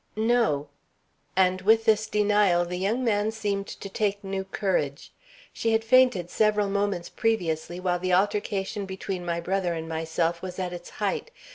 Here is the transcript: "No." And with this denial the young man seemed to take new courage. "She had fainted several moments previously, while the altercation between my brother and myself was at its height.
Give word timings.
"No." 0.15 0.69
And 1.35 1.61
with 1.61 1.85
this 1.85 2.07
denial 2.07 2.65
the 2.65 2.79
young 2.79 3.03
man 3.03 3.29
seemed 3.29 3.67
to 3.67 3.87
take 3.87 4.23
new 4.23 4.43
courage. 4.45 5.11
"She 5.53 5.73
had 5.73 5.83
fainted 5.83 6.31
several 6.31 6.69
moments 6.69 7.07
previously, 7.07 7.79
while 7.79 7.99
the 7.99 8.11
altercation 8.15 8.87
between 8.87 9.23
my 9.23 9.39
brother 9.39 9.75
and 9.75 9.87
myself 9.87 10.41
was 10.41 10.57
at 10.57 10.73
its 10.73 10.89
height. 10.89 11.29